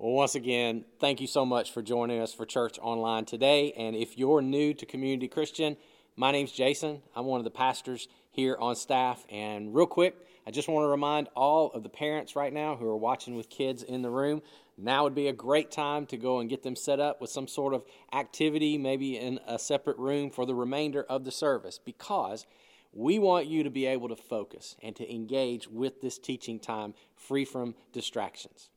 [0.00, 3.72] Well, once again, thank you so much for joining us for Church Online today.
[3.76, 5.76] And if you're new to Community Christian,
[6.14, 7.02] my name's Jason.
[7.16, 9.26] I'm one of the pastors here on staff.
[9.28, 10.14] And real quick,
[10.46, 13.50] I just want to remind all of the parents right now who are watching with
[13.50, 14.40] kids in the room
[14.76, 17.48] now would be a great time to go and get them set up with some
[17.48, 22.46] sort of activity, maybe in a separate room for the remainder of the service, because
[22.92, 26.94] we want you to be able to focus and to engage with this teaching time
[27.16, 28.70] free from distractions.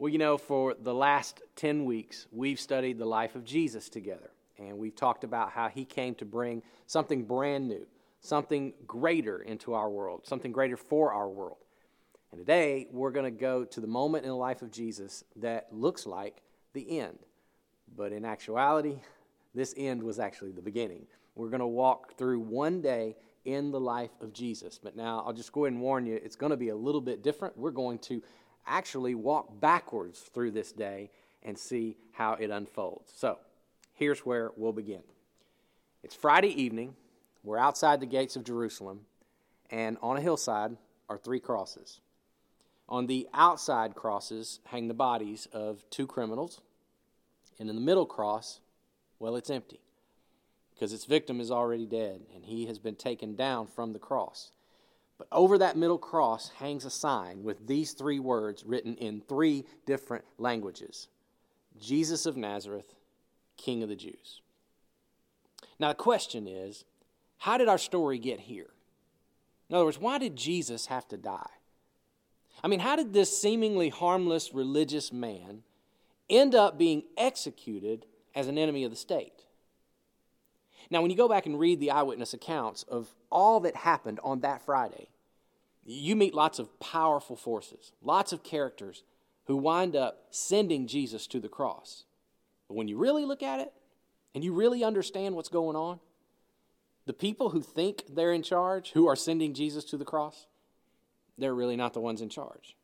[0.00, 4.30] Well, you know, for the last 10 weeks, we've studied the life of Jesus together.
[4.58, 7.86] And we've talked about how he came to bring something brand new,
[8.22, 11.58] something greater into our world, something greater for our world.
[12.32, 15.66] And today, we're going to go to the moment in the life of Jesus that
[15.70, 16.40] looks like
[16.72, 17.18] the end.
[17.94, 19.00] But in actuality,
[19.54, 21.04] this end was actually the beginning.
[21.34, 24.80] We're going to walk through one day in the life of Jesus.
[24.82, 27.02] But now, I'll just go ahead and warn you, it's going to be a little
[27.02, 27.58] bit different.
[27.58, 28.22] We're going to
[28.66, 31.10] actually walk backwards through this day
[31.42, 33.12] and see how it unfolds.
[33.16, 33.38] So,
[33.94, 35.02] here's where we'll begin.
[36.02, 36.94] It's Friday evening.
[37.42, 39.00] We're outside the gates of Jerusalem,
[39.70, 40.76] and on a hillside
[41.08, 42.00] are three crosses.
[42.88, 46.60] On the outside crosses hang the bodies of two criminals,
[47.58, 48.60] and in the middle cross,
[49.18, 49.80] well, it's empty
[50.80, 54.50] because its victim is already dead and he has been taken down from the cross.
[55.20, 59.66] But over that middle cross hangs a sign with these three words written in three
[59.84, 61.08] different languages
[61.78, 62.94] Jesus of Nazareth,
[63.58, 64.40] King of the Jews.
[65.78, 66.86] Now, the question is
[67.36, 68.70] how did our story get here?
[69.68, 71.50] In other words, why did Jesus have to die?
[72.64, 75.64] I mean, how did this seemingly harmless religious man
[76.30, 79.44] end up being executed as an enemy of the state?
[80.90, 84.40] Now, when you go back and read the eyewitness accounts of all that happened on
[84.40, 85.08] that Friday,
[85.84, 89.04] you meet lots of powerful forces, lots of characters
[89.44, 92.04] who wind up sending Jesus to the cross.
[92.68, 93.72] But when you really look at it
[94.34, 96.00] and you really understand what's going on,
[97.06, 100.46] the people who think they're in charge, who are sending Jesus to the cross,
[101.38, 102.76] they're really not the ones in charge.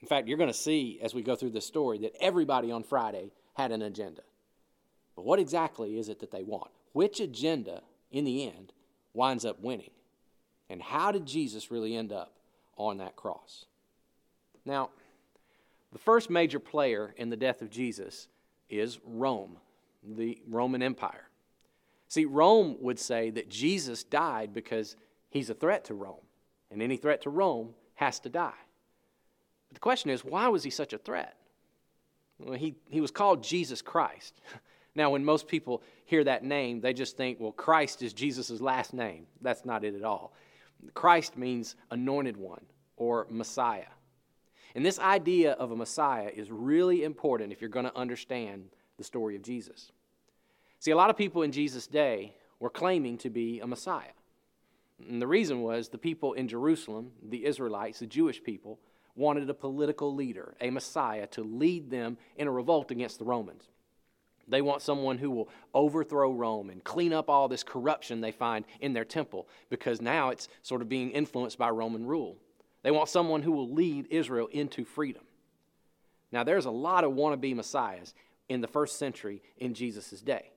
[0.00, 2.82] In fact, you're going to see as we go through this story that everybody on
[2.82, 4.22] Friday had an agenda.
[5.16, 6.70] But what exactly is it that they want?
[6.94, 8.72] Which agenda, in the end,
[9.12, 9.90] winds up winning?
[10.70, 12.32] And how did Jesus really end up
[12.76, 13.66] on that cross?
[14.64, 14.90] Now,
[15.92, 18.28] the first major player in the death of Jesus
[18.70, 19.56] is Rome,
[20.02, 21.28] the Roman Empire.
[22.08, 24.96] See, Rome would say that Jesus died because
[25.30, 26.24] he's a threat to Rome,
[26.70, 28.52] and any threat to Rome has to die.
[29.68, 31.36] But the question is, why was he such a threat?
[32.38, 34.40] Well, he, he was called Jesus Christ.
[34.94, 38.94] Now, when most people hear that name, they just think, well, Christ is Jesus' last
[38.94, 39.26] name.
[39.40, 40.32] That's not it at all.
[40.92, 42.64] Christ means anointed one
[42.96, 43.86] or Messiah.
[44.74, 49.04] And this idea of a Messiah is really important if you're going to understand the
[49.04, 49.92] story of Jesus.
[50.80, 54.12] See, a lot of people in Jesus' day were claiming to be a Messiah.
[55.08, 58.78] And the reason was the people in Jerusalem, the Israelites, the Jewish people,
[59.16, 63.68] wanted a political leader, a Messiah, to lead them in a revolt against the Romans.
[64.48, 68.64] They want someone who will overthrow Rome and clean up all this corruption they find
[68.80, 72.36] in their temple because now it's sort of being influenced by Roman rule.
[72.82, 75.22] They want someone who will lead Israel into freedom.
[76.30, 78.12] Now, there's a lot of wannabe messiahs
[78.48, 80.50] in the first century in Jesus' day.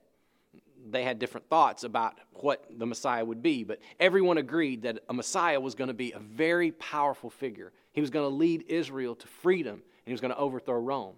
[0.90, 5.14] They had different thoughts about what the Messiah would be, but everyone agreed that a
[5.14, 7.72] Messiah was going to be a very powerful figure.
[7.92, 11.14] He was going to lead Israel to freedom, and he was going to overthrow Rome.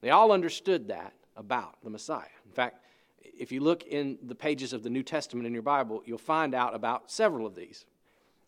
[0.00, 2.26] They all understood that, about the Messiah.
[2.44, 2.84] In fact,
[3.22, 6.54] if you look in the pages of the New Testament in your Bible, you'll find
[6.54, 7.86] out about several of these.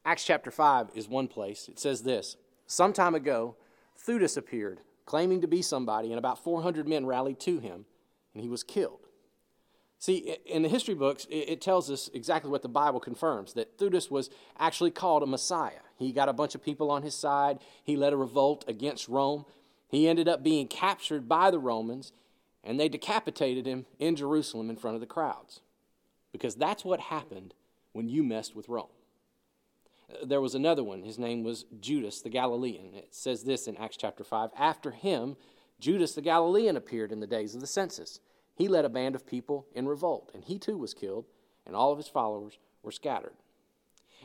[0.04, 1.68] Acts chapter 5 is one place.
[1.68, 2.36] It says this
[2.66, 3.56] Some time ago,
[4.06, 7.86] Theudas appeared, claiming to be somebody, and about 400 men rallied to him,
[8.34, 9.06] and he was killed.
[9.98, 14.10] See, in the history books, it tells us exactly what the Bible confirms that Theudas
[14.10, 15.82] was actually called a Messiah.
[15.98, 19.44] He got a bunch of people on his side, he led a revolt against Rome.
[19.88, 22.12] He ended up being captured by the Romans
[22.62, 25.60] and they decapitated him in Jerusalem in front of the crowds.
[26.32, 27.54] Because that's what happened
[27.92, 28.88] when you messed with Rome.
[30.24, 31.02] There was another one.
[31.02, 32.94] His name was Judas the Galilean.
[32.94, 34.50] It says this in Acts chapter 5.
[34.56, 35.36] After him,
[35.78, 38.20] Judas the Galilean appeared in the days of the census.
[38.54, 41.26] He led a band of people in revolt, and he too was killed,
[41.64, 43.34] and all of his followers were scattered.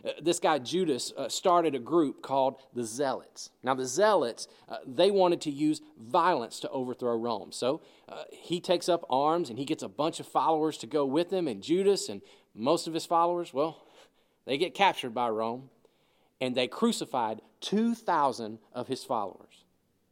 [0.04, 3.50] Uh, this guy Judas uh, started a group called the Zealots.
[3.64, 7.52] Now, the Zealots, uh, they wanted to use violence to overthrow Rome.
[7.52, 7.82] So
[8.32, 11.48] he takes up arms and he gets a bunch of followers to go with him.
[11.48, 12.22] And Judas and
[12.54, 13.84] most of his followers, well,
[14.46, 15.70] they get captured by Rome
[16.40, 19.64] and they crucified 2,000 of his followers.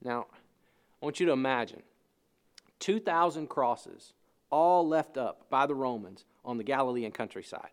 [0.04, 0.28] Now,
[1.02, 1.84] I want you to imagine
[2.80, 4.14] 2,000 crosses,
[4.50, 7.70] all left up by the Romans on the Galilean countryside.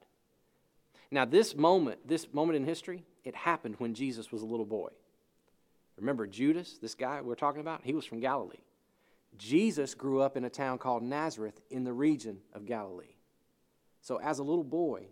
[1.10, 4.90] Now, this moment, this moment in history, it happened when Jesus was a little boy.
[5.96, 7.80] Remember Judas, this guy we're talking about?
[7.82, 8.62] He was from Galilee.
[9.36, 13.16] Jesus grew up in a town called Nazareth in the region of Galilee.
[14.00, 15.08] So, as a little boy,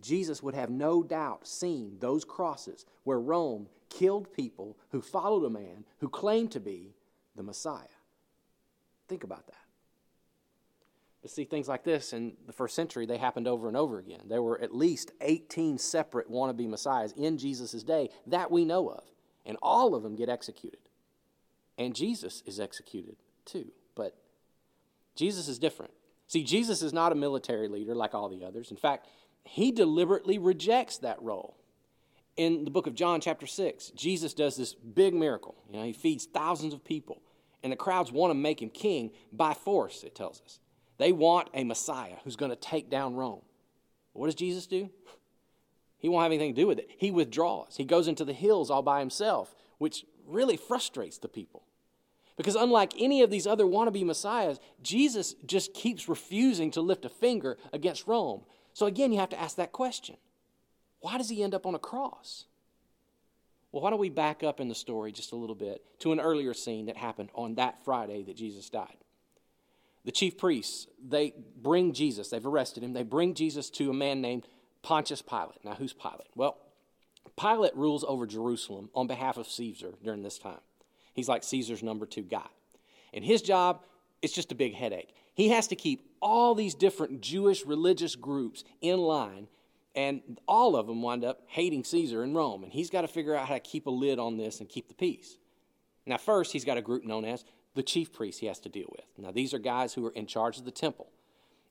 [0.00, 5.50] Jesus would have no doubt seen those crosses where Rome killed people who followed a
[5.50, 6.94] man who claimed to be
[7.36, 7.86] the Messiah.
[9.08, 9.61] Think about that.
[11.22, 14.22] But see, things like this in the first century, they happened over and over again.
[14.26, 19.04] There were at least 18 separate wannabe messiahs in Jesus' day that we know of,
[19.46, 20.80] and all of them get executed.
[21.78, 23.70] And Jesus is executed too.
[23.94, 24.16] But
[25.14, 25.92] Jesus is different.
[26.26, 28.70] See, Jesus is not a military leader like all the others.
[28.70, 29.06] In fact,
[29.44, 31.56] he deliberately rejects that role.
[32.36, 35.54] In the book of John, chapter 6, Jesus does this big miracle.
[35.68, 37.20] You know, he feeds thousands of people,
[37.62, 40.58] and the crowds want to make him king by force, it tells us.
[40.98, 43.42] They want a Messiah who's going to take down Rome.
[44.12, 44.90] What does Jesus do?
[45.98, 46.90] He won't have anything to do with it.
[46.98, 47.76] He withdraws.
[47.76, 51.62] He goes into the hills all by himself, which really frustrates the people.
[52.36, 57.08] Because unlike any of these other wannabe messiahs, Jesus just keeps refusing to lift a
[57.08, 58.42] finger against Rome.
[58.72, 60.16] So again, you have to ask that question
[61.00, 62.46] why does he end up on a cross?
[63.70, 66.20] Well, why don't we back up in the story just a little bit to an
[66.20, 69.01] earlier scene that happened on that Friday that Jesus died?
[70.04, 74.20] The chief priests, they bring Jesus, they've arrested him, they bring Jesus to a man
[74.20, 74.46] named
[74.82, 75.64] Pontius Pilate.
[75.64, 76.30] Now, who's Pilate?
[76.34, 76.58] Well,
[77.40, 80.60] Pilate rules over Jerusalem on behalf of Caesar during this time.
[81.14, 82.48] He's like Caesar's number two guy.
[83.14, 83.82] And his job
[84.22, 85.14] is just a big headache.
[85.34, 89.48] He has to keep all these different Jewish religious groups in line,
[89.94, 92.64] and all of them wind up hating Caesar in Rome.
[92.64, 94.88] And he's got to figure out how to keep a lid on this and keep
[94.88, 95.36] the peace.
[96.06, 98.88] Now, first, he's got a group known as the chief priest he has to deal
[98.90, 99.06] with.
[99.18, 101.10] Now, these are guys who are in charge of the temple.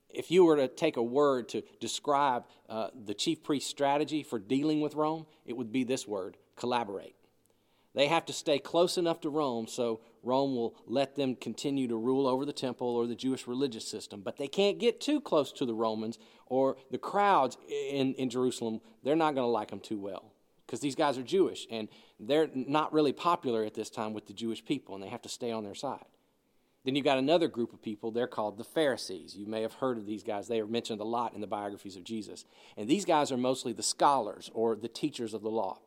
[0.08, 4.38] If you were to take a word to describe uh, the chief priest strategy for
[4.38, 7.14] dealing with Rome, it would be this word collaborate.
[7.94, 11.96] They have to stay close enough to Rome so Rome will let them continue to
[11.96, 14.22] rule over the temple or the Jewish religious system.
[14.22, 18.80] But they can't get too close to the Romans or the crowds in, in Jerusalem.
[19.02, 20.31] They're not going to like them too well
[20.72, 21.86] because these guys are Jewish and
[22.18, 25.28] they're not really popular at this time with the Jewish people and they have to
[25.28, 26.06] stay on their side.
[26.86, 29.36] Then you've got another group of people, they're called the Pharisees.
[29.36, 30.48] You may have heard of these guys.
[30.48, 32.46] They are mentioned a lot in the biographies of Jesus.
[32.78, 35.78] And these guys are mostly the scholars or the teachers of the law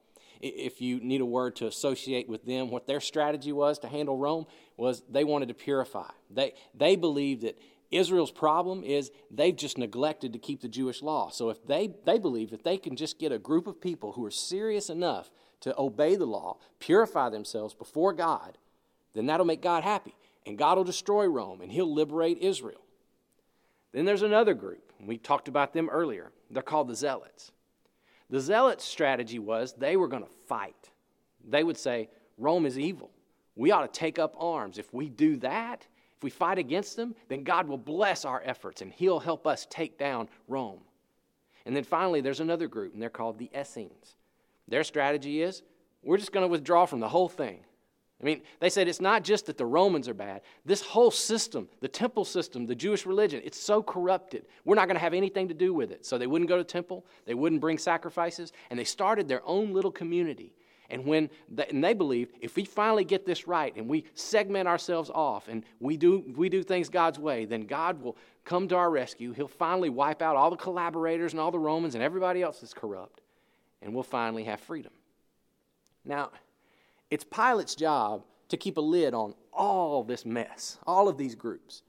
[0.42, 4.18] if you need a word to associate with them, what their strategy was to handle
[4.18, 4.46] Rome
[4.78, 6.12] was they wanted to purify.
[6.30, 7.58] They, they believed that
[7.97, 11.30] Israel's problem is they've just neglected to keep the Jewish law.
[11.30, 14.25] So if they, they believe that they can just get a group of people who
[14.25, 15.30] are serious enough
[15.62, 18.57] to obey the law, purify themselves before God,
[19.13, 20.15] then that'll make God happy.
[20.45, 22.81] And God will destroy Rome and he'll liberate Israel.
[23.92, 24.91] Then there's another group.
[25.00, 26.31] We talked about them earlier.
[26.51, 27.51] They're called the Zealots.
[28.30, 30.91] The Zealots' strategy was they were going to fight.
[31.48, 33.12] They would say, Rome is evil.
[33.56, 34.77] We ought to take up arms.
[34.77, 38.81] If we do that, if we fight against them, then God will bless our efforts
[38.81, 40.81] and He'll help us take down Rome.
[41.65, 44.15] And then finally, there's another group, and they're called the Essenes.
[44.67, 45.63] Their strategy is
[46.03, 47.59] we're just going to withdraw from the whole thing.
[48.21, 50.41] I mean, they said it's not just that the Romans are bad.
[50.63, 54.45] This whole system, the temple system, the Jewish religion, it's so corrupted.
[54.63, 56.05] We're not going to have anything to do with it.
[56.05, 59.74] So they wouldn't go to temple, they wouldn't bring sacrifices, and they started their own
[59.74, 60.53] little community.
[60.89, 64.68] And when they, and they believed if we finally get this right and we segment
[64.68, 68.75] ourselves off and we do we do things God's way, then God will come to
[68.75, 69.32] our rescue.
[69.32, 72.74] He'll finally wipe out all the collaborators and all the Romans and everybody else that's
[72.74, 73.22] corrupt,
[73.82, 74.92] and we'll finally have freedom.
[76.04, 76.30] Now,
[77.10, 81.82] it's Pilate's job to keep a lid on all this mess, all of these groups.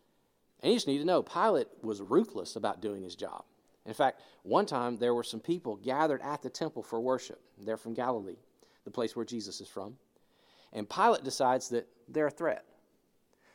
[0.60, 3.44] And you just need to know Pilate was ruthless about doing his job.
[3.84, 7.40] In fact, one time there were some people gathered at the temple for worship.
[7.58, 8.38] They're from Galilee,
[8.86, 9.98] the place where Jesus is from.
[10.72, 12.64] And Pilate decides that they're a threat.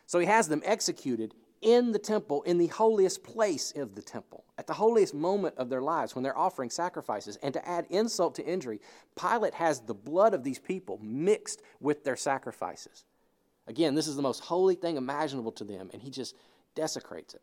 [0.06, 4.44] So he has them executed in the temple, in the holiest place of the temple,
[4.58, 7.38] at the holiest moment of their lives when they're offering sacrifices.
[7.42, 8.82] And to add insult to injury,
[9.20, 13.06] Pilate has the blood of these people mixed with their sacrifices.
[13.68, 16.36] Again, this is the most holy thing imaginable to them, and he just
[16.76, 17.42] desecrates it.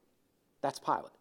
[0.61, 1.12] That's Pilate.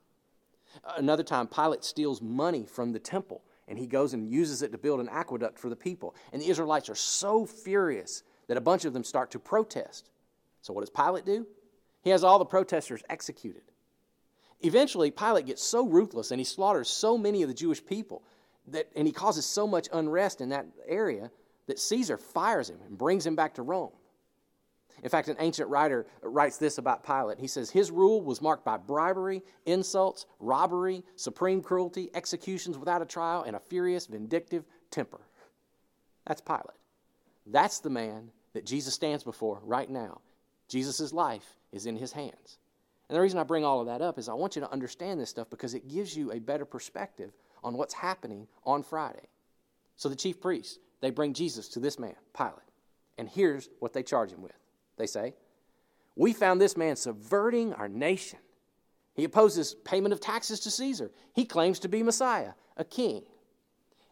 [0.97, 4.77] Another time, Pilate steals money from the temple, and he goes and uses it to
[4.77, 6.15] build an aqueduct for the people.
[6.31, 10.09] And the Israelites are so furious that a bunch of them start to protest.
[10.61, 11.45] So, what does Pilate do?
[12.01, 13.63] He has all the protesters executed.
[14.61, 18.23] Eventually, Pilate gets so ruthless and he slaughters so many of the Jewish people
[18.67, 21.29] that, and he causes so much unrest in that area
[21.67, 23.91] that Caesar fires him and brings him back to Rome.
[25.03, 27.39] In fact, an ancient writer writes this about Pilate.
[27.39, 33.05] He says, His rule was marked by bribery, insults, robbery, supreme cruelty, executions without a
[33.05, 35.21] trial, and a furious, vindictive temper.
[36.25, 36.77] That's Pilate.
[37.45, 40.21] That's the man that Jesus stands before right now.
[40.67, 42.57] Jesus' life is in his hands.
[43.07, 45.19] And the reason I bring all of that up is I want you to understand
[45.19, 47.31] this stuff because it gives you a better perspective
[47.63, 49.29] on what's happening on Friday.
[49.95, 52.53] So the chief priests, they bring Jesus to this man, Pilate.
[53.17, 54.57] And here's what they charge him with.
[54.97, 55.33] They say,
[56.15, 58.39] We found this man subverting our nation.
[59.13, 61.11] He opposes payment of taxes to Caesar.
[61.33, 63.23] He claims to be Messiah, a king.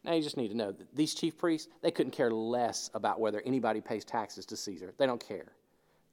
[0.04, 3.20] Now you just need to know that these chief priests, they couldn't care less about
[3.20, 4.94] whether anybody pays taxes to Caesar.
[4.98, 5.52] They don't care.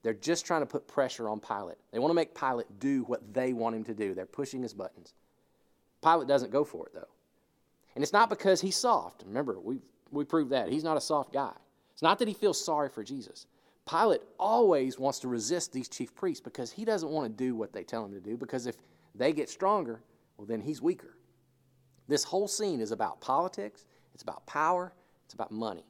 [0.02, 1.76] They're just trying to put pressure on Pilate.
[1.92, 4.14] They want to make Pilate do what they want him to do.
[4.14, 5.14] They're pushing his buttons.
[6.02, 7.08] Pilate doesn't go for it, though.
[7.94, 9.22] And it's not because he's soft.
[9.26, 9.78] Remember, we,
[10.10, 10.70] we proved that.
[10.70, 11.52] He's not a soft guy.
[11.92, 13.46] It's not that he feels sorry for Jesus.
[13.88, 17.72] Pilate always wants to resist these chief priests because he doesn't want to do what
[17.72, 18.76] they tell him to do, because if
[19.14, 20.02] they get stronger,
[20.36, 21.16] well, then he's weaker.
[22.08, 24.92] This whole scene is about politics, it's about power,
[25.24, 25.84] it's about money.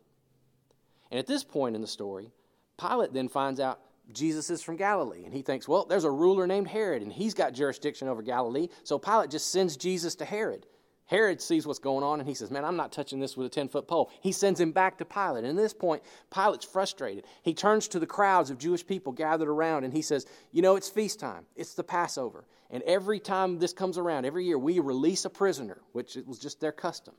[1.10, 2.32] And at this point in the story,
[2.78, 3.80] Pilate then finds out
[4.12, 5.24] Jesus is from Galilee.
[5.24, 8.68] And he thinks, well, there's a ruler named Herod, and he's got jurisdiction over Galilee.
[8.82, 10.66] So Pilate just sends Jesus to Herod.
[11.12, 13.50] Herod sees what's going on and he says, Man, I'm not touching this with a
[13.50, 14.10] 10 foot pole.
[14.22, 15.44] He sends him back to Pilate.
[15.44, 17.26] And at this point, Pilate's frustrated.
[17.42, 20.74] He turns to the crowds of Jewish people gathered around and he says, You know,
[20.74, 22.46] it's feast time, it's the Passover.
[22.70, 26.38] And every time this comes around, every year, we release a prisoner, which it was
[26.38, 27.12] just their custom.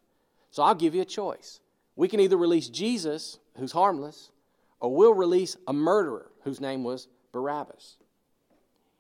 [0.50, 1.60] So I'll give you a choice.
[1.96, 4.32] We can either release Jesus, who's harmless,
[4.80, 7.98] or we'll release a murderer whose name was Barabbas.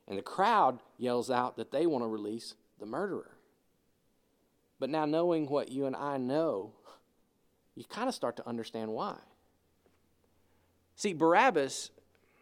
[0.08, 3.33] And the crowd yells out that they want to release the murderer.
[4.84, 6.74] But now, knowing what you and I know,
[7.74, 9.16] you kind of start to understand why.
[10.98, 11.90] See, Barabbas,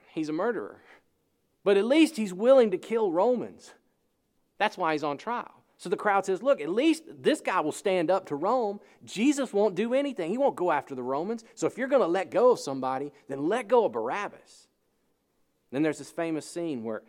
[0.09, 0.81] he's a murderer,
[1.63, 3.75] but at least he's willing to kill Romans.
[4.57, 5.53] That's why he's on trial.
[5.77, 8.79] So the crowd says, Look, at least this guy will stand up to Rome.
[9.05, 10.31] Jesus won't do anything.
[10.31, 11.43] He won't go after the Romans.
[11.53, 14.67] So if you're going to let go of somebody, then let go of Barabbas.
[15.71, 17.03] Then there's this famous scene where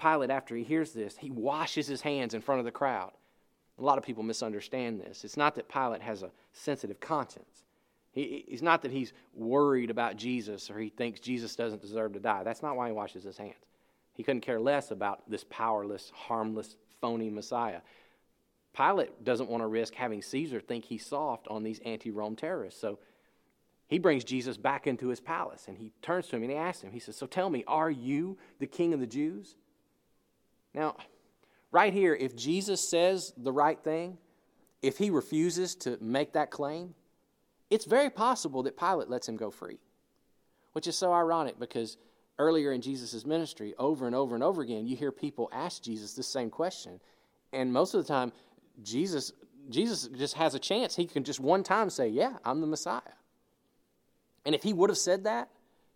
[0.00, 3.10] Pilate, after he hears this, he washes his hands in front of the crowd.
[3.80, 5.24] A lot of people misunderstand this.
[5.24, 7.64] It's not that Pilate has a sensitive conscience.
[8.12, 12.20] He, it's not that he's worried about Jesus or he thinks Jesus doesn't deserve to
[12.20, 12.42] die.
[12.42, 13.54] That's not why he washes his hands.
[14.12, 17.80] He couldn't care less about this powerless, harmless, phony Messiah.
[18.76, 22.80] Pilate doesn't want to risk having Caesar think he's soft on these anti Rome terrorists.
[22.80, 22.98] So
[23.88, 26.82] he brings Jesus back into his palace and he turns to him and he asks
[26.82, 29.56] him, he says, So tell me, are you the king of the Jews?
[30.74, 30.96] Now,
[31.72, 34.18] right here, if Jesus says the right thing,
[34.82, 36.94] if he refuses to make that claim,
[37.68, 39.78] it's very possible that Pilate lets him go free,
[40.72, 41.96] which is so ironic because
[42.38, 46.14] earlier in Jesus' ministry, over and over and over again, you hear people ask Jesus
[46.14, 47.00] this same question.
[47.52, 48.32] And most of the time,
[48.82, 49.32] Jesus,
[49.68, 50.96] Jesus just has a chance.
[50.96, 53.00] He can just one time say, Yeah, I'm the Messiah.
[54.46, 55.50] And if he would have said that,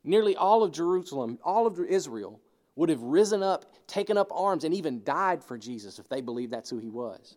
[0.05, 2.41] nearly all of Jerusalem, all of Israel,
[2.77, 6.53] would have risen up, taken up arms, and even died for Jesus if they believed
[6.53, 7.37] that's who he was.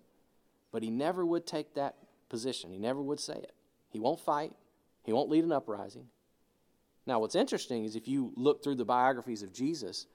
[0.71, 1.95] But he never would take that
[2.29, 2.71] position.
[2.71, 3.53] He never would say it.
[3.89, 4.53] He won't fight,
[5.03, 6.07] he won't lead an uprising.
[7.05, 10.07] Now, what's interesting is if you look through the biographies of Jesus,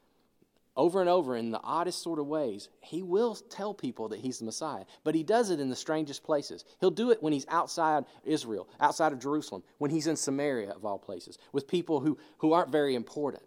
[0.76, 4.38] over and over in the oddest sort of ways, he will tell people that he's
[4.38, 4.84] the Messiah.
[5.04, 6.64] But he does it in the strangest places.
[6.80, 10.84] He'll do it when he's outside Israel, outside of Jerusalem, when he's in Samaria, of
[10.84, 13.42] all places, with people who, who aren't very important.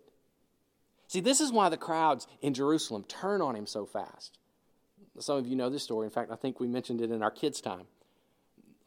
[1.08, 4.38] See, this is why the crowds in Jerusalem turn on him so fast.
[5.20, 6.06] Some of you know this story.
[6.06, 7.88] In fact, I think we mentioned it in our kids' time.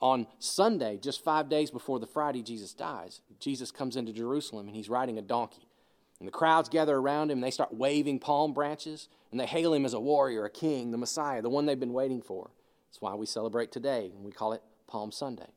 [0.00, 4.76] On Sunday, just five days before the Friday Jesus dies, Jesus comes into Jerusalem and
[4.76, 5.66] he's riding a donkey.
[6.18, 9.72] And the crowds gather around him and they start waving palm branches and they hail
[9.72, 12.50] him as a warrior, a king, the Messiah, the one they've been waiting for.
[12.88, 15.48] That's why we celebrate today and we call it Palm Sunday.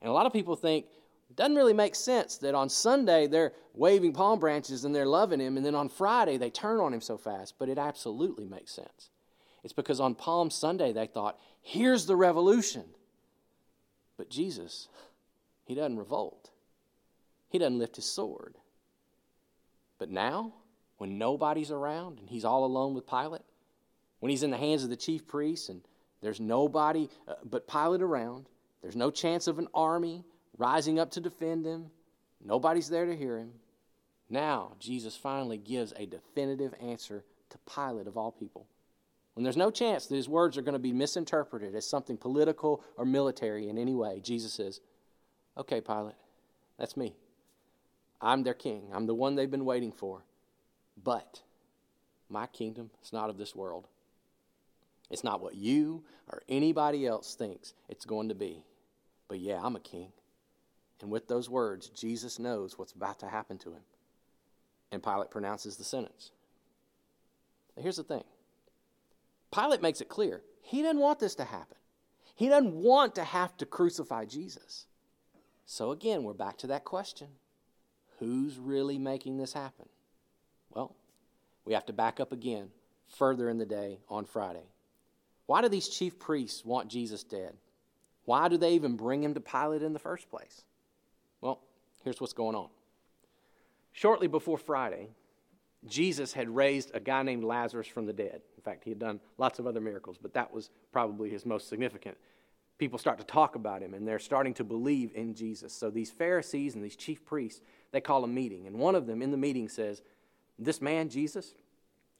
[0.00, 0.86] And a lot of people think
[1.28, 5.40] it doesn't really make sense that on Sunday they're waving palm branches and they're loving
[5.40, 8.72] him, and then on Friday they turn on him so fast, but it absolutely makes
[8.72, 9.10] sense.
[9.64, 12.84] It's because on Palm Sunday they thought, here's the revolution.
[14.16, 14.88] But Jesus,
[15.64, 16.50] he doesn't revolt,
[17.48, 18.54] he doesn't lift his sword.
[19.98, 20.52] But now,
[20.98, 23.42] when nobody's around and he's all alone with Pilate,
[24.20, 25.82] when he's in the hands of the chief priests and
[26.20, 28.48] there's nobody uh, but Pilate around,
[28.82, 30.24] there's no chance of an army
[30.58, 31.86] rising up to defend him,
[32.44, 33.52] nobody's there to hear him.
[34.28, 38.66] Now, Jesus finally gives a definitive answer to Pilate of all people.
[39.34, 42.82] When there's no chance that his words are going to be misinterpreted as something political
[42.96, 44.80] or military in any way, Jesus says,
[45.58, 46.16] Okay, Pilate,
[46.78, 47.14] that's me.
[48.20, 48.88] I'm their king.
[48.92, 50.22] I'm the one they've been waiting for.
[51.02, 51.42] But
[52.28, 53.86] my kingdom is not of this world.
[55.10, 58.64] It's not what you or anybody else thinks it's going to be.
[59.28, 60.12] But yeah, I'm a king.
[61.00, 63.82] And with those words, Jesus knows what's about to happen to him.
[64.92, 66.30] And Pilate pronounces the sentence.
[67.76, 68.24] Now, here's the thing
[69.54, 71.76] Pilate makes it clear he doesn't want this to happen.
[72.34, 74.86] He doesn't want to have to crucify Jesus.
[75.64, 77.28] So again, we're back to that question
[78.18, 79.88] who's really making this happen?
[80.70, 80.94] Well,
[81.64, 82.68] we have to back up again
[83.08, 84.68] further in the day on Friday.
[85.46, 87.54] Why do these chief priests want Jesus dead?
[88.24, 90.64] Why do they even bring him to Pilate in the first place?
[92.06, 92.68] Here's what's going on.
[93.90, 95.08] Shortly before Friday,
[95.88, 98.42] Jesus had raised a guy named Lazarus from the dead.
[98.56, 101.68] In fact, he had done lots of other miracles, but that was probably his most
[101.68, 102.16] significant.
[102.78, 105.72] People start to talk about him and they're starting to believe in Jesus.
[105.72, 107.60] So these Pharisees and these chief priests,
[107.90, 108.68] they call a meeting.
[108.68, 110.00] And one of them in the meeting says,
[110.60, 111.54] This man, Jesus,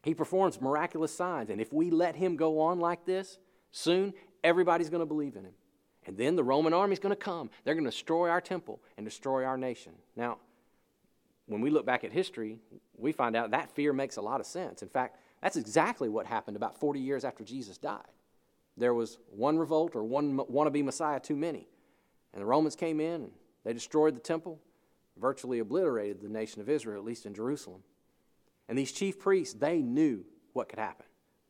[0.02, 1.49] he performs miraculous signs.
[1.49, 3.38] And if we let him go on like this,
[3.71, 5.55] soon everybody's going to believe in him.
[6.06, 7.50] And then the Roman army's going to come.
[7.64, 9.92] They're going to destroy our temple and destroy our nation.
[10.14, 10.38] Now,
[11.46, 12.58] when we look back at history,
[12.96, 14.82] we find out that fear makes a lot of sense.
[14.82, 18.00] In fact, that's exactly what happened about 40 years after Jesus died.
[18.76, 21.68] There was one revolt or one wannabe Messiah too many.
[22.32, 23.32] And the Romans came in and
[23.64, 24.60] they destroyed the temple,
[25.18, 27.82] virtually obliterated the nation of Israel, at least in Jerusalem.
[28.68, 31.06] And these chief priests, they knew what could happen.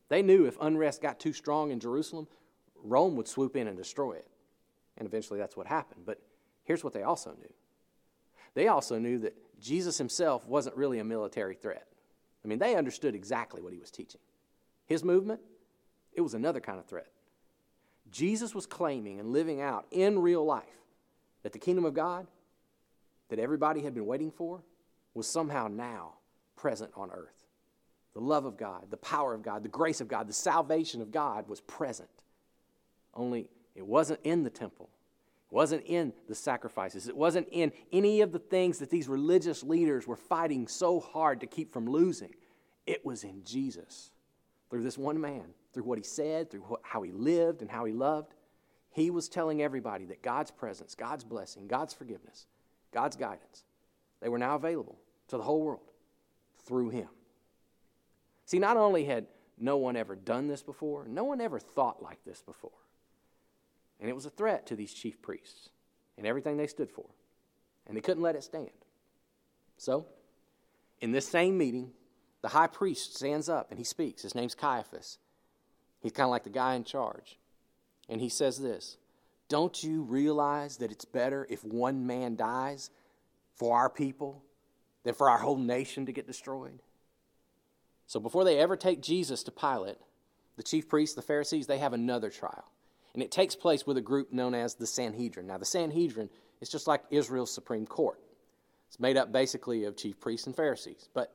[0.09, 2.29] They knew if unrest got too strong in Jerusalem,
[2.83, 4.29] Rome would swoop in and destroy it.
[4.97, 6.03] And eventually that's what happened.
[6.07, 6.21] But
[6.65, 7.53] here's what they also knew
[8.55, 11.87] they also knew that Jesus himself wasn't really a military threat.
[12.45, 14.21] I mean, they understood exactly what he was teaching.
[14.87, 15.41] His movement,
[16.15, 17.09] it was another kind of threat.
[18.11, 20.65] Jesus was claiming and living out in real life
[21.43, 22.27] that the kingdom of God
[23.29, 24.63] that everybody had been waiting for
[25.13, 26.15] was somehow now
[26.55, 27.45] present on earth.
[28.15, 31.11] The love of God, the power of God, the grace of God, the salvation of
[31.11, 32.09] God was present.
[33.13, 34.89] Only it wasn't in the temple.
[35.51, 37.09] It wasn't in the sacrifices.
[37.09, 41.41] It wasn't in any of the things that these religious leaders were fighting so hard
[41.41, 42.35] to keep from losing.
[42.87, 44.11] It was in Jesus.
[44.71, 47.93] Through this one man, through what he said, through how he lived and how he
[47.93, 48.35] loved,
[48.91, 52.47] he was telling everybody that God's presence, God's blessing, God's forgiveness,
[52.93, 53.65] God's guidance,
[54.21, 55.93] they were now available to the whole world
[56.65, 57.09] through him.
[58.47, 59.27] See, not only had
[59.59, 62.71] no one ever done this before, no one ever thought like this before.
[64.01, 65.71] And it was a threat to these chief priests
[66.19, 67.07] and everything they stood for.
[67.87, 68.71] And they couldn't let it stand.
[69.79, 70.07] So,
[71.01, 71.93] in this same meeting,
[72.43, 74.23] the high priest stands up and he speaks.
[74.23, 75.19] His name's Caiaphas.
[76.01, 77.39] He's kind of like the guy in charge.
[78.09, 78.97] And he says this
[79.49, 82.91] Don't you realize that it's better if one man dies
[83.55, 84.43] for our people
[85.05, 86.81] than for our whole nation to get destroyed?
[88.07, 89.99] So, before they ever take Jesus to Pilate,
[90.57, 92.71] the chief priests, the Pharisees, they have another trial
[93.17, 95.47] and it takes place with a group known as the Sanhedrin.
[95.47, 96.29] Now, the Sanhedrin
[96.61, 98.21] is just like Israel's Supreme Court.
[98.89, 101.09] It's made up basically of chief priests and Pharisees.
[101.15, 101.33] But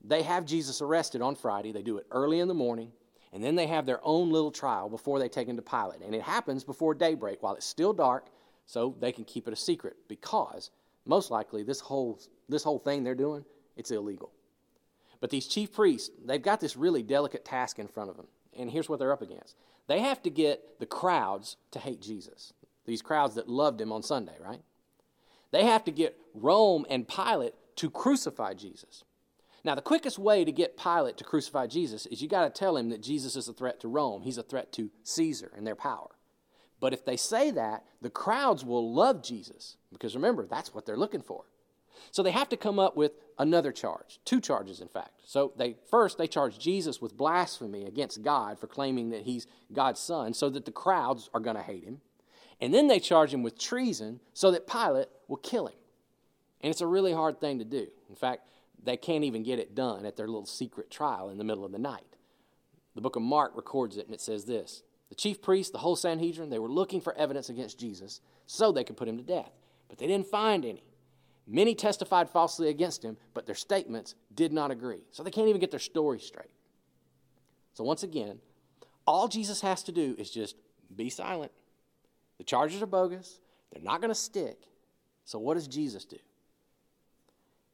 [0.00, 1.72] they have Jesus arrested on Friday.
[1.72, 2.92] They do it early in the morning,
[3.32, 6.02] and then they have their own little trial before they take him to Pilate.
[6.02, 8.28] And it happens before daybreak while it's still dark,
[8.66, 10.70] so they can keep it a secret because
[11.04, 13.44] most likely this whole, this whole thing they're doing,
[13.76, 14.30] it's illegal.
[15.20, 18.28] But these chief priests, they've got this really delicate task in front of them.
[18.56, 19.56] And here's what they're up against
[19.88, 22.52] they have to get the crowds to hate Jesus,
[22.86, 24.62] these crowds that loved him on Sunday, right?
[25.50, 29.02] They have to get Rome and Pilate to crucify Jesus.
[29.64, 32.76] Now, the quickest way to get Pilate to crucify Jesus is you got to tell
[32.76, 34.22] him that Jesus is a threat to Rome.
[34.22, 36.10] He's a threat to Caesar and their power.
[36.80, 40.96] But if they say that, the crowds will love Jesus because remember, that's what they're
[40.96, 41.44] looking for.
[42.10, 45.22] So they have to come up with another charge, two charges, in fact.
[45.24, 50.00] So they first they charge Jesus with blasphemy against God for claiming that he's God's
[50.00, 52.00] son, so that the crowds are going to hate him.
[52.60, 55.78] And then they charge him with treason so that Pilate will kill him.
[56.60, 57.86] And it's a really hard thing to do.
[58.08, 58.48] In fact,
[58.82, 61.72] they can't even get it done at their little secret trial in the middle of
[61.72, 62.16] the night.
[62.94, 65.96] The book of Mark records it, and it says this The chief priests, the whole
[65.96, 69.52] Sanhedrin, they were looking for evidence against Jesus so they could put him to death.
[69.88, 70.82] But they didn't find any.
[71.50, 75.00] Many testified falsely against him, but their statements did not agree.
[75.12, 76.50] So they can't even get their story straight.
[77.72, 78.38] So once again,
[79.06, 80.56] all Jesus has to do is just
[80.94, 81.52] be silent.
[82.36, 83.40] The charges are bogus,
[83.72, 84.58] they're not going to stick.
[85.24, 86.18] So what does Jesus do?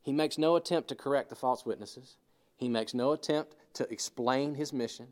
[0.02, 2.16] He makes no attempt to correct the false witnesses.
[2.56, 5.08] He makes no attempt to explain his mission.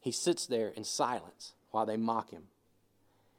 [0.00, 2.44] He sits there in silence while they mock him.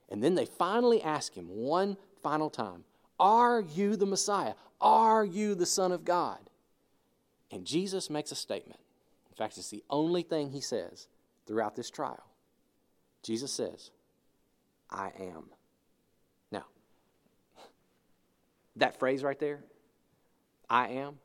[0.09, 2.83] And then they finally ask him one final time
[3.19, 4.53] Are you the Messiah?
[4.79, 6.39] Are you the Son of God?
[7.51, 8.79] And Jesus makes a statement.
[9.29, 11.07] In fact, it's the only thing he says
[11.45, 12.25] throughout this trial.
[13.23, 13.91] Jesus says,
[14.89, 15.45] I am.
[16.51, 16.65] Now,
[18.75, 19.63] that phrase right there,
[20.69, 21.19] I am,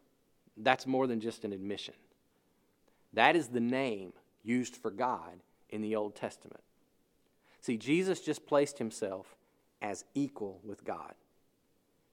[0.56, 1.94] that's more than just an admission.
[3.12, 4.12] That is the name
[4.42, 6.62] used for God in the Old Testament.
[7.60, 9.36] See, Jesus just placed himself
[9.80, 11.14] as equal with God.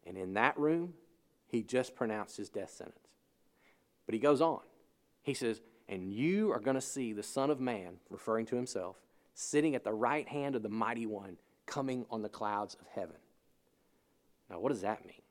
[0.05, 0.93] And in that room,
[1.49, 3.09] he just pronounced his death sentence.
[4.05, 4.61] But he goes on.
[5.23, 8.95] He says, And you are going to see the Son of Man, referring to himself,
[9.33, 13.17] sitting at the right hand of the Mighty One, coming on the clouds of heaven.
[14.49, 15.21] Now, what does that mean?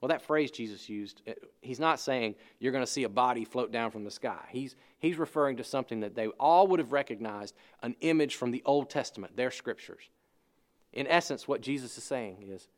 [0.00, 3.44] Well, that phrase Jesus used, eh, he's not saying you're going to see a body
[3.44, 4.44] float down from the sky.
[4.50, 8.62] He's, he's referring to something that they all would have recognized an image from the
[8.66, 10.10] Old Testament, their scriptures.
[10.92, 12.68] In essence, what Jesus is saying is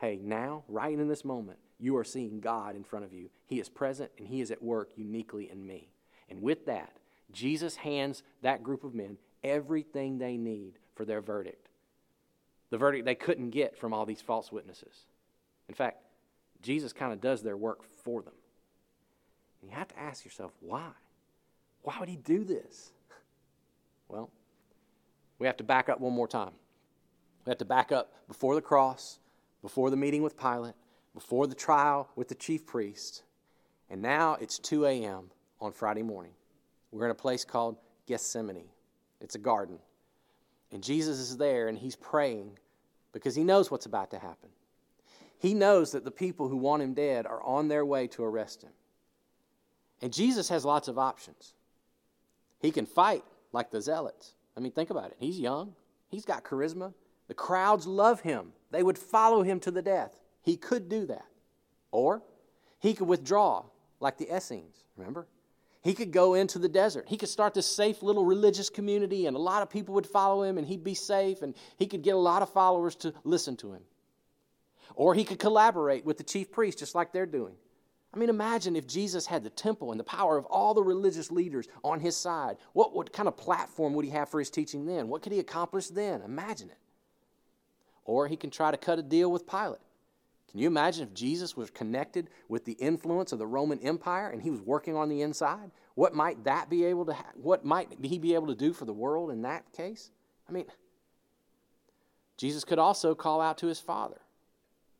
[0.00, 3.30] hey, now, right in this moment, you are seeing God in front of you.
[3.46, 5.88] He is present and He is at work uniquely in me.
[6.28, 6.92] And with that,
[7.32, 11.68] Jesus hands that group of men everything they need for their verdict.
[12.70, 15.06] The verdict they couldn't get from all these false witnesses.
[15.68, 16.02] In fact,
[16.62, 18.34] Jesus kind of does their work for them.
[19.60, 20.90] And you have to ask yourself, why?
[21.82, 22.90] Why would he do this?
[24.08, 24.28] Well,
[25.38, 26.50] we have to back up one more time.
[27.46, 29.20] We have to back up before the cross,
[29.62, 30.74] before the meeting with Pilate,
[31.14, 33.22] before the trial with the chief priest.
[33.88, 35.30] And now it's 2 a.m.
[35.60, 36.32] on Friday morning.
[36.92, 38.68] We're in a place called Gethsemane,
[39.20, 39.78] it's a garden.
[40.72, 42.58] And Jesus is there and he's praying
[43.12, 44.50] because he knows what's about to happen.
[45.38, 48.62] He knows that the people who want him dead are on their way to arrest
[48.62, 48.70] him.
[50.02, 51.54] And Jesus has lots of options.
[52.60, 54.34] He can fight like the zealots.
[54.56, 55.16] I mean, think about it.
[55.18, 55.74] He's young,
[56.08, 56.92] he's got charisma.
[57.28, 60.20] The crowds love him, they would follow him to the death.
[60.42, 61.26] He could do that.
[61.90, 62.22] Or
[62.78, 63.64] he could withdraw
[64.00, 65.26] like the Essenes, remember?
[65.82, 67.06] He could go into the desert.
[67.08, 70.42] He could start this safe little religious community, and a lot of people would follow
[70.42, 73.56] him, and he'd be safe, and he could get a lot of followers to listen
[73.58, 73.82] to him.
[74.94, 77.54] Or he could collaborate with the chief priest, just like they're doing.
[78.12, 81.30] I mean, imagine if Jesus had the temple and the power of all the religious
[81.30, 82.56] leaders on his side.
[82.72, 85.08] What, what kind of platform would he have for his teaching then?
[85.08, 86.20] What could he accomplish then?
[86.22, 86.78] Imagine it.
[88.04, 89.78] Or he can try to cut a deal with Pilate.
[90.50, 94.42] Can you imagine if Jesus was connected with the influence of the Roman Empire and
[94.42, 95.70] he was working on the inside?
[95.94, 98.84] What might that be able to ha- what might he be able to do for
[98.84, 100.10] the world in that case?
[100.48, 100.64] I mean,
[102.36, 104.20] Jesus could also call out to his Father.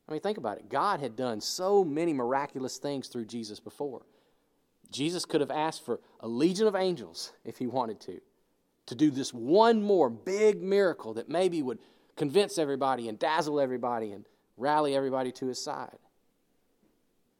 [0.08, 0.68] I mean, think about it.
[0.68, 4.02] God had done so many miraculous things through Jesus before.
[4.90, 8.20] Jesus could have asked for a legion of angels if he wanted to,
[8.86, 11.78] to do this one more big miracle that maybe would
[12.16, 14.26] convince everybody and dazzle everybody and
[14.60, 15.98] rally everybody to his side.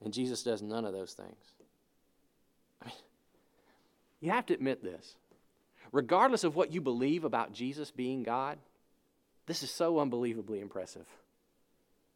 [0.02, 1.54] And Jesus does none of those things.
[2.82, 2.94] I mean,
[4.20, 5.16] you have to admit this.
[5.92, 8.58] Regardless of what you believe about Jesus being God,
[9.46, 11.06] this is so unbelievably impressive.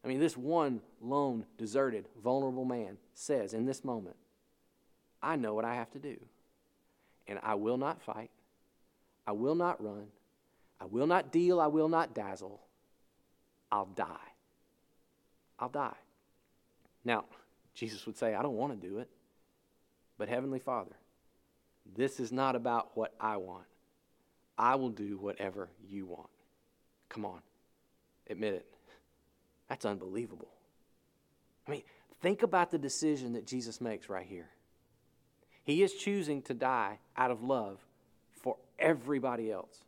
[0.04, 4.16] I mean, this one lone, deserted, vulnerable man says in this moment,
[5.22, 6.16] I know what I have to do.
[7.26, 8.30] And I will not fight.
[9.26, 10.08] I will not run.
[10.80, 11.58] I will not deal.
[11.58, 12.60] I will not dazzle.
[13.72, 14.33] I'll die.
[15.58, 15.96] I'll die.
[17.04, 17.24] Now,
[17.74, 19.08] Jesus would say, I don't want to do it.
[20.16, 20.92] But Heavenly Father,
[21.96, 23.64] this is not about what I want.
[24.56, 26.30] I will do whatever you want.
[27.08, 27.40] Come on,
[28.30, 28.66] admit it.
[29.68, 30.48] That's unbelievable.
[31.66, 31.82] I mean,
[32.20, 34.48] think about the decision that Jesus makes right here.
[35.64, 37.78] He is choosing to die out of love
[38.32, 39.84] for everybody else.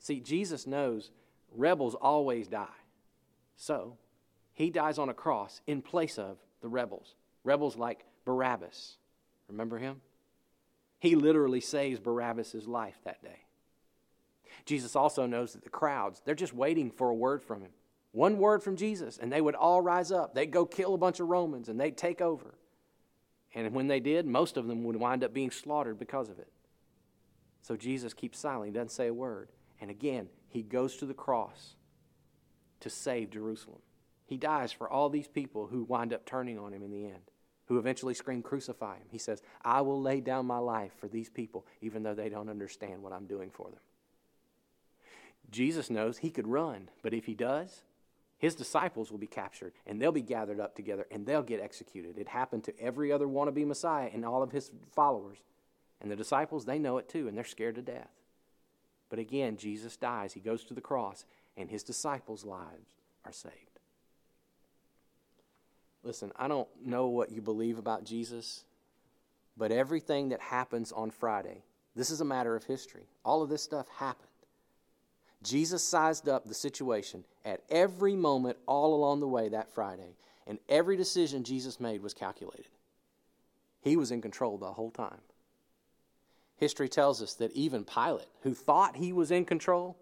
[0.00, 1.10] See, Jesus knows
[1.56, 2.66] rebels always die.
[3.56, 3.96] So,
[4.54, 7.14] he dies on a cross in place of the rebels.
[7.42, 8.96] Rebels like Barabbas.
[9.48, 10.00] Remember him?
[10.98, 13.40] He literally saves Barabbas' life that day.
[14.64, 17.72] Jesus also knows that the crowds, they're just waiting for a word from him.
[18.12, 20.34] One word from Jesus, and they would all rise up.
[20.34, 22.54] They'd go kill a bunch of Romans and they'd take over.
[23.54, 26.50] And when they did, most of them would wind up being slaughtered because of it.
[27.60, 28.66] So Jesus keeps silent.
[28.66, 29.48] He doesn't say a word.
[29.80, 31.74] And again, he goes to the cross
[32.80, 33.80] to save Jerusalem.
[34.26, 37.30] He dies for all these people who wind up turning on him in the end,
[37.66, 39.06] who eventually scream, Crucify him.
[39.10, 42.48] He says, I will lay down my life for these people, even though they don't
[42.48, 43.80] understand what I'm doing for them.
[45.50, 47.82] Jesus knows he could run, but if he does,
[48.38, 52.18] his disciples will be captured and they'll be gathered up together and they'll get executed.
[52.18, 55.38] It happened to every other wannabe Messiah and all of his followers.
[56.00, 58.10] And the disciples, they know it too, and they're scared to death.
[59.08, 60.32] But again, Jesus dies.
[60.34, 61.24] He goes to the cross,
[61.56, 62.88] and his disciples' lives
[63.24, 63.73] are saved.
[66.04, 68.64] Listen, I don't know what you believe about Jesus,
[69.56, 71.64] but everything that happens on Friday,
[71.96, 73.08] this is a matter of history.
[73.24, 74.28] All of this stuff happened.
[75.42, 80.58] Jesus sized up the situation at every moment all along the way that Friday, and
[80.68, 82.68] every decision Jesus made was calculated.
[83.80, 85.20] He was in control the whole time.
[86.56, 89.96] History tells us that even Pilate, who thought he was in control,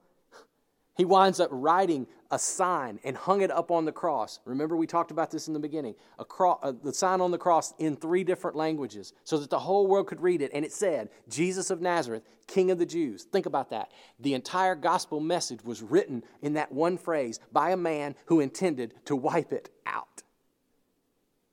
[0.94, 4.40] he winds up writing a sign and hung it up on the cross.
[4.44, 5.94] Remember, we talked about this in the beginning.
[6.18, 9.86] A uh, the sign on the cross in three different languages so that the whole
[9.86, 10.50] world could read it.
[10.52, 13.24] And it said, Jesus of Nazareth, King of the Jews.
[13.24, 13.90] Think about that.
[14.20, 18.94] The entire gospel message was written in that one phrase by a man who intended
[19.06, 20.22] to wipe it out.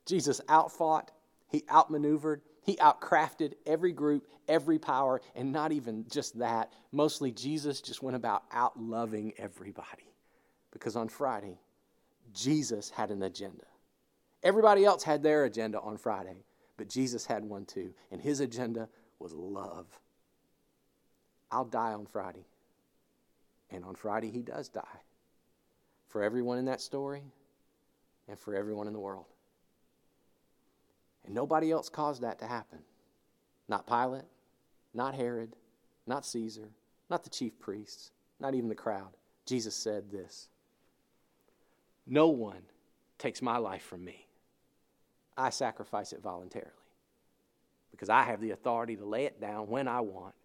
[0.06, 1.12] Jesus outfought,
[1.50, 6.72] he outmaneuvered, he outcrafted every group, every power, and not even just that.
[6.92, 10.14] Mostly, Jesus just went about out loving everybody.
[10.72, 11.60] Because on Friday,
[12.34, 13.66] Jesus had an agenda.
[14.44, 16.44] Everybody else had their agenda on Friday,
[16.78, 19.88] but Jesus had one too, and his agenda was love.
[21.52, 22.46] I'll die on Friday.
[23.72, 24.82] And on Friday, he does die.
[26.08, 27.24] For everyone in that story
[28.28, 29.26] and for everyone in the world.
[31.26, 32.80] And nobody else caused that to happen.
[33.68, 34.26] Not Pilate,
[34.94, 35.56] not Herod,
[36.08, 36.70] not Caesar,
[37.10, 39.10] not the chief priests, not even the crowd.
[39.46, 40.50] Jesus said this
[42.08, 42.64] No one
[43.18, 44.28] takes my life from me.
[45.38, 46.72] I sacrifice it voluntarily
[47.92, 50.36] because I have the authority to lay it down when I want,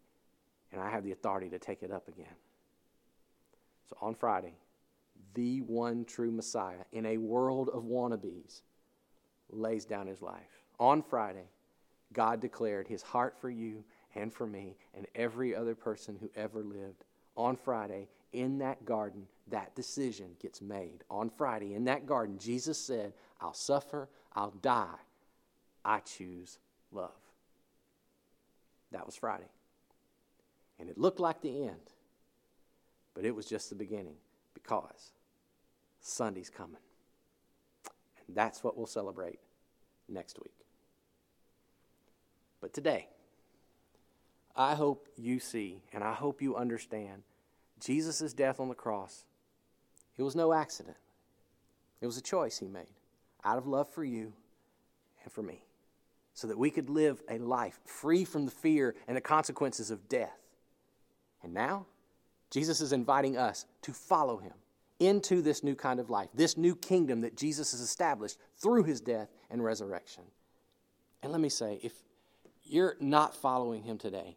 [0.72, 2.36] and I have the authority to take it up again.
[3.88, 4.54] So on Friday,
[5.34, 8.62] the one true Messiah in a world of wannabes
[9.50, 11.48] lays down his life on Friday,
[12.12, 13.84] God declared his heart for you
[14.14, 17.04] and for me and every other person who ever lived.
[17.36, 21.04] On Friday, in that garden, that decision gets made.
[21.10, 24.96] On Friday, in that garden, Jesus said, I'll suffer, I'll die.
[25.84, 26.58] I choose
[26.92, 27.10] love.
[28.92, 29.50] That was Friday.
[30.78, 31.90] And it looked like the end,
[33.14, 34.16] but it was just the beginning
[34.54, 35.12] because
[36.00, 36.80] Sunday's coming.
[38.26, 39.38] And that's what we'll celebrate
[40.08, 40.63] next week.
[42.64, 43.08] But today,
[44.56, 47.22] I hope you see and I hope you understand
[47.78, 49.26] Jesus' death on the cross.
[50.16, 50.96] It was no accident,
[52.00, 52.86] it was a choice he made
[53.44, 54.32] out of love for you
[55.22, 55.62] and for me
[56.32, 60.08] so that we could live a life free from the fear and the consequences of
[60.08, 60.40] death.
[61.42, 61.84] And now,
[62.50, 64.54] Jesus is inviting us to follow him
[65.00, 69.02] into this new kind of life, this new kingdom that Jesus has established through his
[69.02, 70.24] death and resurrection.
[71.22, 71.92] And let me say, if
[72.64, 74.36] you're not following him today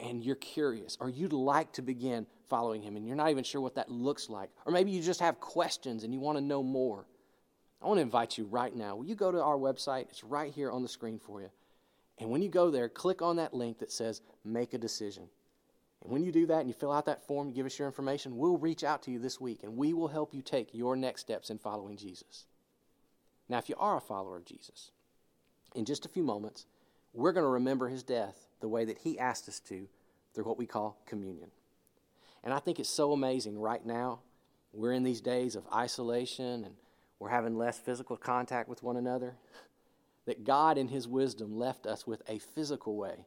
[0.00, 3.60] and you're curious or you'd like to begin following him and you're not even sure
[3.60, 6.62] what that looks like, or maybe you just have questions and you want to know
[6.62, 7.06] more,
[7.82, 8.96] I want to invite you right now.
[8.96, 10.08] Will you go to our website?
[10.08, 11.50] It's right here on the screen for you.
[12.18, 15.24] And when you go there, click on that link that says Make a Decision.
[16.02, 18.36] And when you do that and you fill out that form, give us your information,
[18.36, 21.22] we'll reach out to you this week and we will help you take your next
[21.22, 22.46] steps in following Jesus.
[23.48, 24.90] Now, if you are a follower of Jesus,
[25.74, 26.66] in just a few moments,
[27.14, 29.88] we're going to remember his death the way that he asked us to
[30.34, 31.50] through what we call communion.
[32.42, 34.20] And I think it's so amazing right now.
[34.72, 36.74] We're in these days of isolation and
[37.18, 39.36] we're having less physical contact with one another.
[40.26, 43.26] That God, in his wisdom, left us with a physical way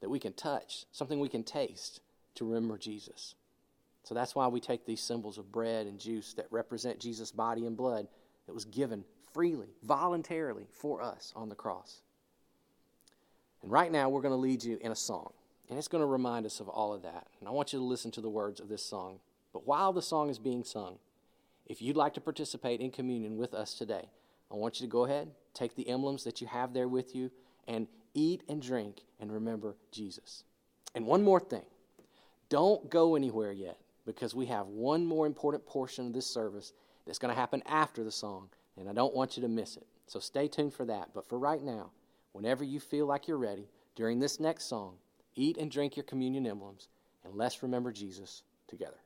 [0.00, 2.00] that we can touch, something we can taste
[2.36, 3.34] to remember Jesus.
[4.04, 7.66] So that's why we take these symbols of bread and juice that represent Jesus' body
[7.66, 8.06] and blood
[8.46, 12.00] that was given freely, voluntarily for us on the cross.
[13.62, 15.32] And right now, we're going to lead you in a song.
[15.68, 17.26] And it's going to remind us of all of that.
[17.40, 19.20] And I want you to listen to the words of this song.
[19.52, 20.98] But while the song is being sung,
[21.66, 24.08] if you'd like to participate in communion with us today,
[24.50, 27.30] I want you to go ahead, take the emblems that you have there with you,
[27.66, 30.44] and eat and drink and remember Jesus.
[30.94, 31.64] And one more thing
[32.48, 36.72] don't go anywhere yet because we have one more important portion of this service
[37.06, 39.86] that's going to happen after the song, and I don't want you to miss it.
[40.06, 41.10] So stay tuned for that.
[41.14, 41.90] But for right now,
[42.38, 44.94] whenever you feel like you're ready, during this next song,
[45.34, 46.86] eat and drink your communion emblems,
[47.24, 49.00] and let's remember Jesus together.